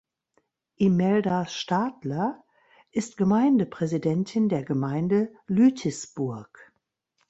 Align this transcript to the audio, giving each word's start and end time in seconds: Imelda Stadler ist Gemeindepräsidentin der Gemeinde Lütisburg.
Imelda 0.79 1.45
Stadler 1.45 2.43
ist 2.91 3.17
Gemeindepräsidentin 3.17 4.49
der 4.49 4.63
Gemeinde 4.65 5.31
Lütisburg. 5.45 6.73